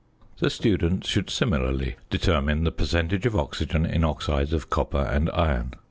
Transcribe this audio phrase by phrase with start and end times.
[0.39, 5.75] The student should similarly determine the percentage of oxygen in oxides of copper and iron.